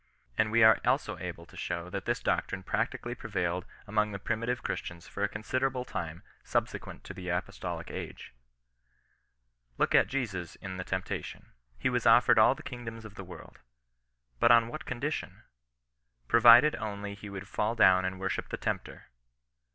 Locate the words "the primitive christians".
4.13-5.05